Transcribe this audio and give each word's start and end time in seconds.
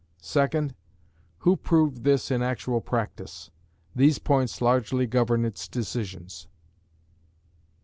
Second, 0.23 0.73
who 1.41 1.55
proved 1.55 2.03
this 2.03 2.31
in 2.31 2.41
actual 2.41 2.81
practice? 2.81 3.51
These 3.95 4.17
points 4.17 4.59
largely 4.59 5.05
govern 5.05 5.45
its 5.45 5.67
decisions. 5.67 6.47